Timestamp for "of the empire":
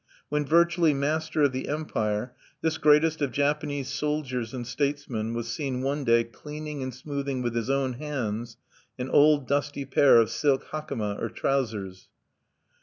1.43-2.33